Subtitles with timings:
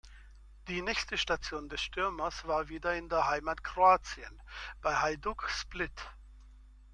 [0.67, 4.41] Die nächste Station des Stürmers war wieder in der Heimat Kroatien,
[4.81, 5.93] bei Hajduk Split.